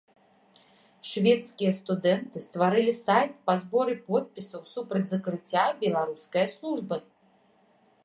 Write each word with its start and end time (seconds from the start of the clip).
Шведскія 1.09 1.71
студэнты 1.79 2.37
стварылі 2.47 2.93
сайт 3.03 3.31
па 3.51 3.57
зборы 3.67 3.95
подпісаў 4.09 4.61
супраць 4.75 5.07
закрыцця 5.15 5.71
беларускае 5.85 6.47
службы. 6.59 6.95